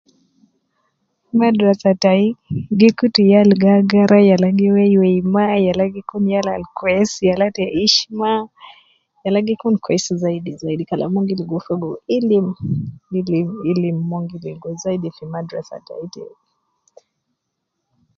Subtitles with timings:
[1.39, 2.27] Madrasa tayi
[2.79, 7.19] gi kutu yal gi agara yala gi weiwei mma, yala gi kun yal al kwesi,
[7.29, 8.31] yala te hishma
[9.23, 12.47] yala gi kun kwesi zaidi zaidi kalam mon gi ligo fogo ilim
[13.19, 16.23] ilim ilim mon gi ligo zaidi gi madrasa tayi te.